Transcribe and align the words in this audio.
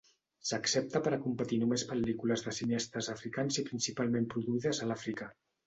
S'accepta 0.51 1.01
per 1.07 1.11
a 1.17 1.19
competir 1.25 1.59
només 1.65 1.83
pel·lícules 1.91 2.45
de 2.47 2.55
cineastes 2.61 3.11
africans 3.15 3.63
i 3.65 3.67
principalment 3.71 4.29
produïdes 4.35 4.85
a 4.89 4.93
l'Àfrica. 4.93 5.33